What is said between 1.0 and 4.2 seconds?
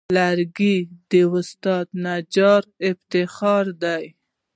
د استاد نجار افتخار دی.